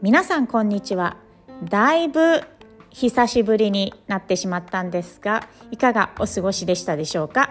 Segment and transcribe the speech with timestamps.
[0.00, 1.16] 皆さんこんにちは。
[1.64, 2.44] だいぶ
[2.90, 7.50] 久しぶりになってしまったんですがいかがお過ごしでしたでしょうか？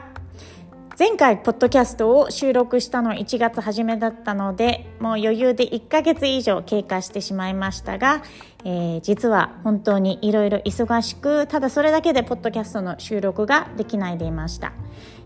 [0.97, 8.23] 前回ポッドキャストを収録したの1月初めだったのでもう余裕で1ヶ月以上経過してしまいましたが、
[8.63, 14.71] えー、実は本当にいろいろ忙しくただそれだけでポッドキャストの収録ができないでいました。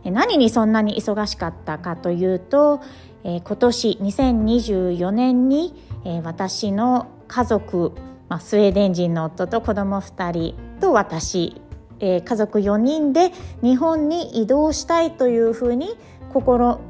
[0.03, 2.81] 何にそんなに忙しかったかというと、
[3.23, 7.93] えー、今年2024年にえー、私の家族、
[8.27, 11.61] まあ、スウェーデン人の夫と子供2人と私、
[12.01, 13.31] えー、家族4人で
[13.63, 15.95] 日本に移動したいというふうに
[16.33, 16.41] 試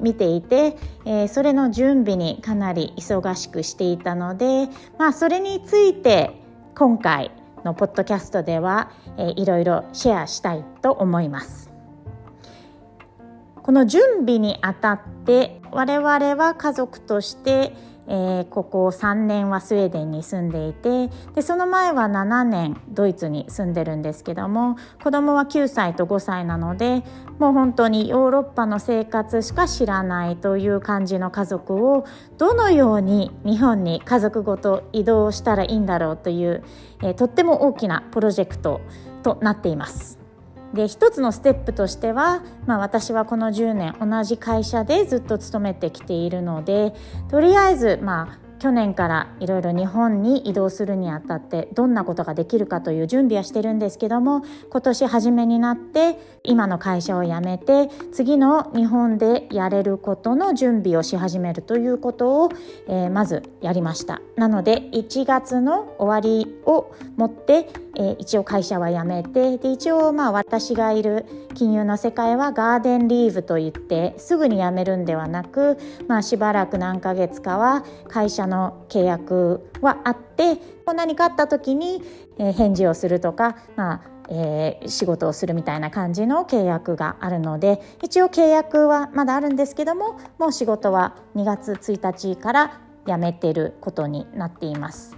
[0.02, 6.32] みていて、えー、それの準備にかなり忙しくしていたので、まあ、それについて
[6.76, 7.30] 今回
[7.63, 11.70] のポッドキャストでは、えー、いろいろシェアしたいと思います。
[13.62, 17.73] この準備にあたって我々は家族として
[18.14, 27.04] えー、ここ3年はスウェーデンに住んでいてでその前は7年ドイツに住んでるんですけども子供は9歳と5歳なので
[27.40, 32.05] もう本当にヨーロッパの生活しか知らないという感じの家族を
[32.38, 36.66] どのように日本に家族ごと移動したらいいんだろうという、
[37.02, 38.82] えー、とっても大きなプロジェクト
[39.24, 40.21] となっています。
[40.74, 46.94] で一つのステップとしては、まあ、私はこの10年同じ会社でずっと勤めてきているので
[47.30, 62.49] とりあえずまあ去年からいろいろ日本に移動するにあたってどんなことができるかという準備はしてるんですけども今年初めになって今の会社を辞めて次の日本でやれることの準備をし始めるということを、
[62.87, 64.22] えー、まずやりました。
[64.35, 71.25] なので1月の終わりをもって、えー、一応会社は辞めてで一応まあ私がいる
[71.56, 82.03] 金融の世界はガーデンリーブといってすぐに辞めるんではなく、まあ、しばらく何ヶ月かは会社のの契約はあって何かあった時に、
[82.38, 95.18] 返事をするとか、まあえー、仕事をするみたいな感じの契約があるので一応契約はまだあるんですけどももう仕事は2月1日から辞めてることになっています。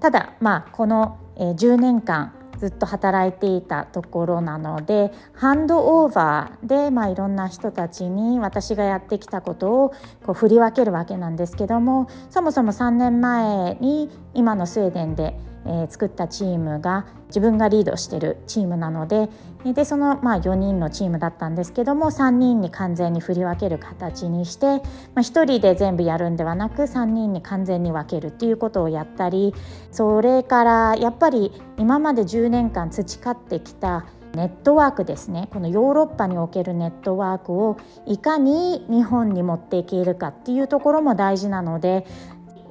[0.00, 9.94] ただまあこの10年間ずっと働いていたところなのでハンドオーバーで、まあ、いろんな人たちに私がやってきたことを
[10.24, 19.28] こう振り分けるわけなんですけどもそもそも3年前に今のスウェーデンでえ、作ったチームが自分がリードしてるチームなので
[19.64, 29.54] でその、まあ、4人のチームだったんですけども3人に完全に振り分ける形にして、まあ、1人で全部やるんではなく3人に完全に分けるっていうことをやったり
[29.90, 34.04] それからやっぱり今まで10年間培ってきた
[34.34, 35.48] ネットワークですね。
[35.52, 37.76] このヨーロッパにおけるネットワークを
[38.06, 42.04] いかに日本に持っていけるかっていうところも大事なので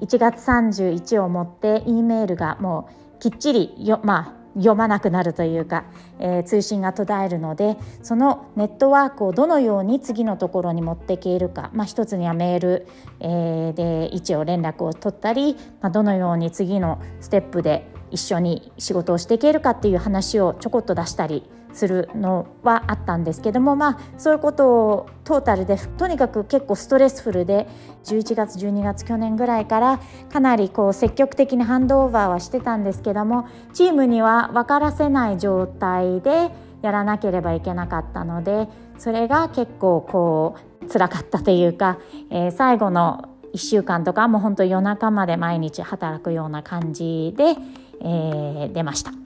[0.03, 5.85] 1月31をもって E メールがもうきっちりよ、まあ、読まなくなるというか、
[6.19, 12.87] えー、通信が途絶えるのでそのネットワークをどのように次のところに持っていけるか、まあ、一つにはメール、
[13.21, 27.67] えー、で一応連絡を取ったり、まあ、どのように次のステップで一緒に仕事をしていけるかっていう話をちょこっと出したりするのはあったんですけどもまあそういうことをトータルでとにかく結構ストレスフルで
[28.05, 29.99] 11月12月去年ぐらいから
[30.31, 36.51] かなりこう積極的にハンドオーバーはしてたんですけどもチームには分からせない状態で
[36.81, 38.67] やらなければいけなかったので
[38.97, 41.97] それが結構こう辛かったというか、
[42.29, 47.55] えー、最後の1週間とかもう本当夜中まで毎日働くような感じで、
[48.01, 49.22] えー、出ました。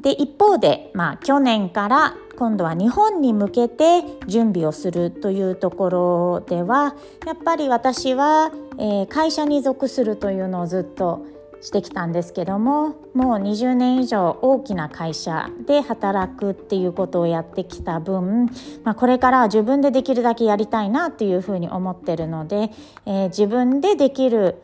[0.00, 6.94] で一方で、まあ、去年から今度は日本に向けて準備をするというところでは
[7.26, 11.26] やっぱり私は、えー、会社に属するというのをずっと
[11.60, 18.46] してきたんですけどももう20年以上大きな会社で働くっていうことをやってきた分、
[18.84, 22.70] まあ、これからは自分でできるだけやりたいなっていうふうに思ってるので、
[23.06, 24.62] えー、自分でできる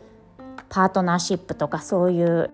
[0.75, 2.53] パートナーシップとかそういう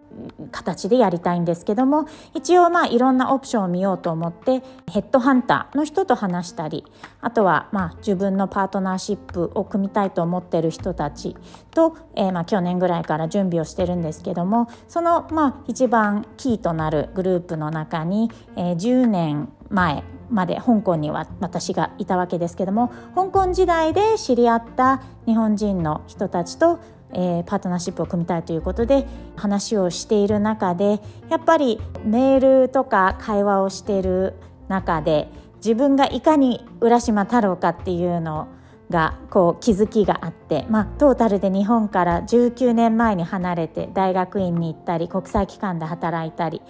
[0.51, 4.63] 形でやりたいんですけども一応まあいろんなオプションを見ようと思って
[4.93, 6.85] ヘッドハンターの人と話したり
[7.23, 11.35] あとはまあ自分のパートナーシップを組みたいと思ってる人たち
[11.71, 26.81] と、えー、まあ去年ぐらいから準備をしてるんですけどもそのまあ一番キーとなるグループの中に、えー、10年前まで香港には私がいたわけですけども香港時代で知り合った日本人の人たちと
[27.13, 34.35] えー、パートナーシップを組みたいということで話をしている中でやっぱりメールとか会話をしている
[34.69, 38.49] 中で自分がいかに浦島太郎かっていうの
[38.91, 46.61] がこう気づきがあって、まあ、トータルで日本から19年前に離れて大学院に行ったり国際機関で働いたり、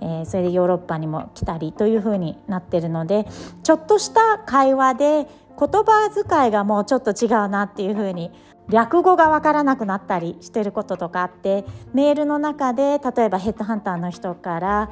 [0.00, 3.26] えー、それでヨーロッパにも来たりというふうになってるので
[3.62, 5.26] ちょっとした会話で言
[5.58, 8.30] 葉遣いがもうちょっと違うなっていうふうに
[8.70, 14.90] 略語が分からなくなったりしてることとかあってメールの中で例えばヘッドハンターの人から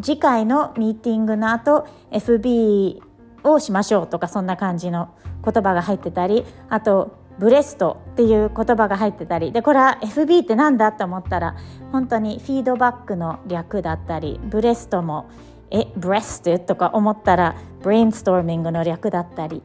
[0.00, 3.00] 次回のミーティングの後 FB
[3.44, 5.14] をしましょうとかそんな感じの
[5.44, 11.56] 言葉が入ってたりあとブレストっていう言葉が入ってたりでこれは FB って何だと思ったら
[11.92, 15.28] 本当にフィードバックの略だったりブレストも
[15.70, 19.62] えブレストとか思ったらブレインストーミングの略だったり。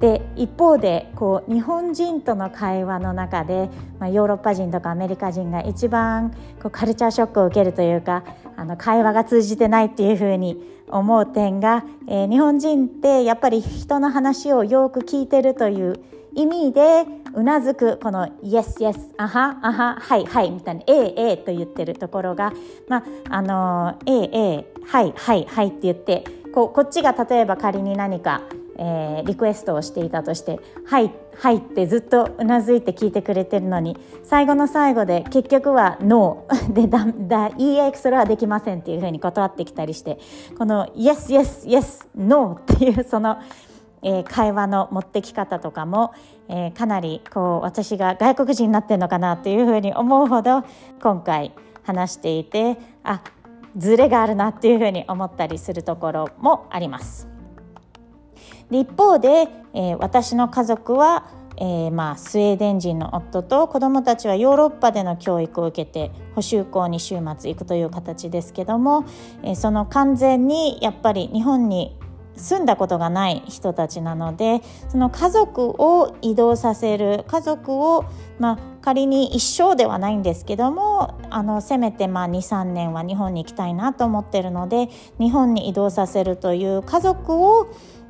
[0.00, 3.70] で一方でこう日本人との会話の中で、
[4.00, 8.24] まあ、ヨーロッパ人とかアメリカ人が一番こうカルチャーショックを受けるというか
[8.56, 16.00] あの会話が通じてないっていうふうに思う点が、えー、日本人ってやっぱり人の話をよく聞いてるという
[16.34, 22.52] 意味でうなずくこの「Yes Yes あはあははいはい」みたいな「ええええ」と言ってるところが
[22.88, 26.24] まああの「ええええはいはいはい」って言って
[26.54, 28.42] ここっちが例えば仮に何か
[28.78, 40.18] えー、リクエストをしていたとして「はい」はいってずっとうなずいて聞いてくれてるのに最後の最後で結局は「ノー」でだだ「いいえそれはできません」っていうふうに断ってきたりして
[40.58, 43.36] この「イエスイエスイエスノー」っていうその、
[44.02, 46.12] えー、会話の持ってき方とかも、
[46.48, 50.64] えー、かなりこう私が外国人になってるのかなっていうふうに思うほど
[51.00, 51.52] 今回
[51.84, 53.22] 話していてあ
[53.76, 57.28] ズレがあるなっていうふうに思ったりするところもあります。
[58.70, 61.28] で一方で、えー、私の家族は、
[61.58, 69.04] えー、まあ、スウェーデン人の夫と子どもたちはヨーロッパでの教育を受けて補修校に週末行くという形ですけども、
[69.42, 71.98] えー、その完全にやっぱり日本に
[72.36, 78.04] 住んだことがない人たちなのでその家族を移動させる家族を、
[78.38, 84.88] まあ、仮に一生ではないんですけどもあのせめて23年は日本に行きたいなと思ってるので
[85.18, 87.68] 日本に移動させるという家族を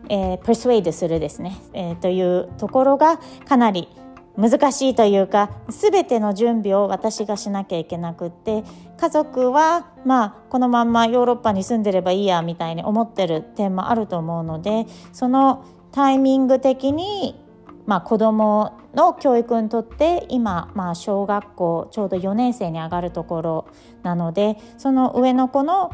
[0.09, 3.19] えー、プレスウェイドするですね、えー、というところが
[3.49, 3.89] かなり
[4.37, 8.65] 難しいというか全ての準備を私がしなきゃいけなくって
[8.99, 17.39] 家族はまあこのまんまヨーロッパに住んでればいいやみたいに思ってる点もあると思うのでそのタイミング的に
[17.85, 23.67] まあ、子どもの教育にとって今、まあ、小学校ちょうど4年生に上がるところ
[24.03, 25.91] なのでその上の子の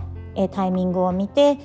[0.52, 1.58] タイミングを見て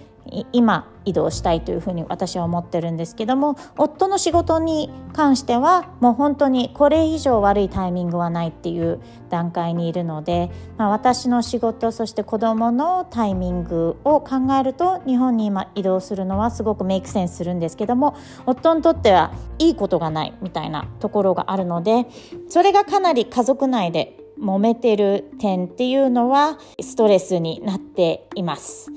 [0.51, 18.15] 今移動したいというふうに私は思ってるんですけども夫の仕事に関してはもう本当にこれ以上悪いタイミングはないっていう段階にいるので、まあ、私の仕事そして子どものタイミングを考えると日本に今移動するのはすごくメイクセンスするんですけども
[18.45, 22.05] 夫にとってはいいことがないみたいなところがあるので
[22.47, 28.91] それがかなり家族内で揉めてる点っていうのはストレスになっています。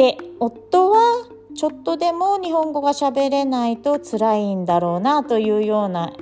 [0.00, 6.14] で夫はちょっとでも日本語が喋れないと辛いんだろうなというような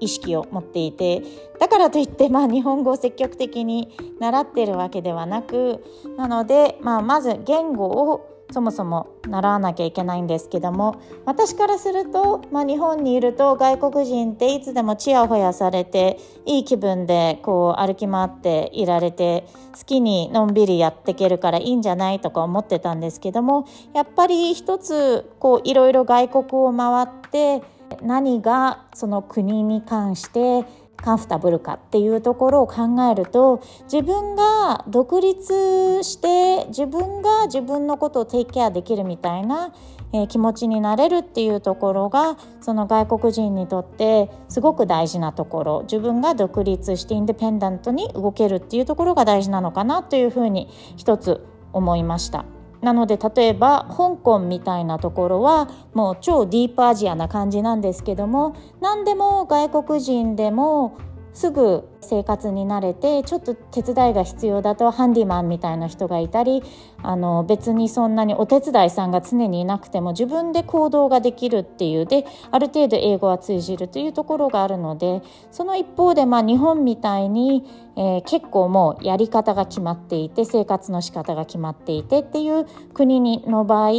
[0.00, 1.22] 意識を持っていて
[1.60, 5.84] だからといって、まあ、日本語を積極的に習ってるわけではなく
[6.16, 27.62] なので、まあ、まず言語をそもそも習わなきゃいけないんですけども私からすると、まあ、日本にいると外国人っていつでもちやほやされていい気分でこう歩き回っていられて好きにのんびりやっていけるからいいんじゃないとか思ってたんですけどもやっぱり一つこういろいろ外国を回って
[28.02, 30.64] 何がその国に関して
[31.00, 39.74] カンフタブルかっていうところを考えると自分が独立して自分が自分のことをテイケアできるみたいな、
[40.12, 52.59] えー、気持ちになれるっていうところがその外国人にとってすごく大事なところ自分が独立してインデペンダントに動けるっていうところが大事なのかなというふうに一つ思いました。
[52.82, 60.96] なので例えば香港みたいなところはもう超ディープアジアな感じなんですけども何でも外国人でも
[61.34, 66.62] すぐ生活に慣れてちょっと手伝いが必要だとハンディマンみたいな人がいたり
[67.02, 77.64] あの別にそんなにお手伝いさんが常にいなくても自分で行動ができるっていうである程度英語は通じるというところがあるのでその一方で、まあ、日本みたいに、
[77.96, 83.92] えー、結構もうやり方が決まっていて生活の仕方が決まっていてっていう国にの場合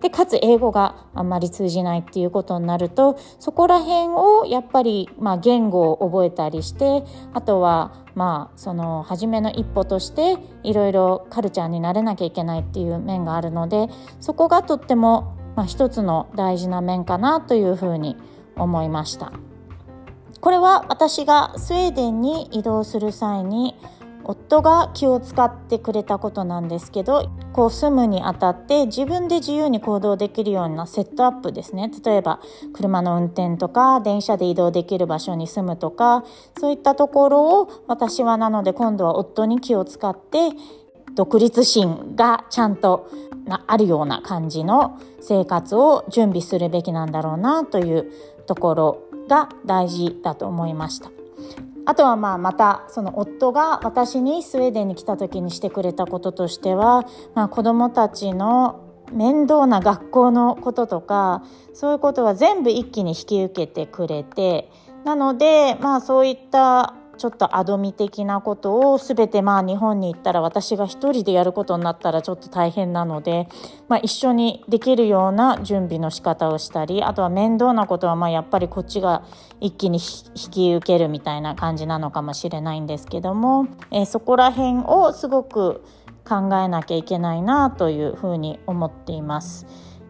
[0.00, 13.88] でかつ英語があんまり通じないっていうことになるとそこら辺をやっぱり、まあ、言語を覚えたりしてあとはまあその初めの一歩としていろいろカルチャーになれなきゃいけないっていう面があるので
[14.20, 18.16] そこがとっても、まあ、一つの大事な面かなというふうに
[18.56, 19.32] 思いました。
[20.40, 23.74] これは私がスウェーデンに移動する際に
[24.24, 32.40] 夫が気を使ってくれたことなんですけどこう住むにあたって自分で自由に行動できるようなセットアップですね例えば
[32.72, 36.24] 車の運転とか電車で移動できる場所に住むとか
[36.58, 40.50] そういったところを私はなので今度は夫に気を使って
[41.14, 43.10] 独立心がちゃんと
[43.66, 48.12] あるような感じの生活を準備するべきなんだろうなという
[48.46, 51.17] ところが大事だと思いました。
[51.86, 61.42] あとはまあまたその夫が私にスウェーデンに来た時にしてくれたこととしては、まあ、子どもたちの面倒な学校のこととか
[61.72, 64.70] そういうことは全部一気に引き受けてくれて
[65.04, 73.48] なのでまあそういったちょっとアドミ的なことを全てまあ日本に行ったら私が一人でやることになったらちょっと大変なので、
[73.88, 79.24] まあ、一緒にできるような準備の仕方をしたりあとは面倒なことはまあやっぱりこっちが
[79.60, 85.82] 一気に引き受けるみたいな感じなのかもしれないんですけども、えー、そこら辺をすごく
[86.24, 89.66] 考えなきゃいけないなというふうに思っています。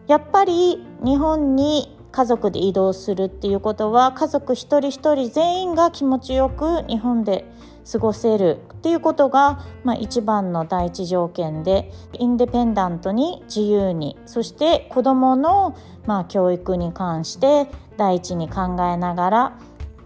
[0.07, 7.45] やっぱり日本に家族で移動するっていうことは家族一人一人全員が気持ちよく日本で
[7.91, 15.75] 過ごせるっていうことが、まあ、一番の第一条件でインデペンダントに自由にそして子どもの、
[16.05, 19.59] まあ、教育に関して第一に考えながら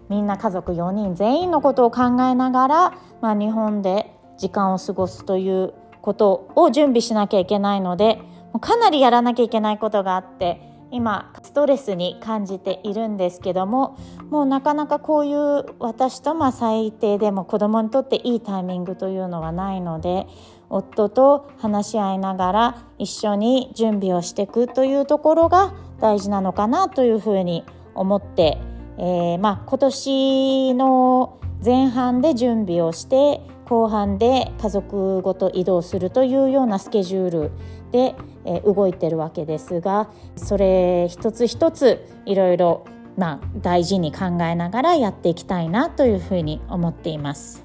[0.09, 8.19] みんな家族4人全員のことを考えながら、まあ、日本で時間を過ごすということを準備しなきゃいけないので
[8.59, 13.97] かなりやらなきゃいけないことがあって今ストレスに感じているんですけども
[14.29, 20.27] もうなかなかこういう私とま最低でも子供にとっていいタイミングというのはないので
[20.69, 27.63] 夫と話し合いながら一緒に準備をしていくというところが大事なのかなというふうに
[27.95, 28.59] 思って、
[28.97, 37.51] えー、まあ、今年の前半で準備をして後半で家族ごと移動するというようなスケジュール
[37.91, 38.15] で
[38.45, 42.85] え動いてるわけですがそれ一つ一ついろいろ
[43.17, 47.62] まあ大事に考えながらやっていきたいなというふうに思っています。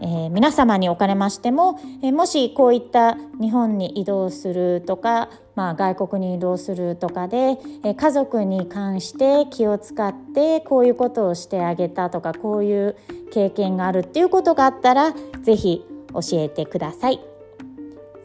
[0.00, 12.96] えー、皆様におかれましても、えー、もしこういった日本に移動するとか、まあ、外国に移動するとかで、えー、家族に関して気を使ってこういうことをしてあげたとかこういう
[13.32, 17.20] 経験があるっていうことがあったら是非教えてください。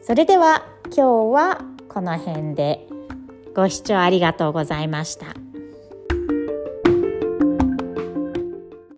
[0.00, 2.86] それでは今日はこの辺で
[3.54, 5.45] ご視聴ありがとうございました。